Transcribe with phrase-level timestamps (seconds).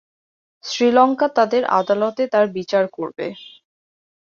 [0.63, 3.27] শ্রীলঙ্কা তাদের আদালতে তার বিচার করবে।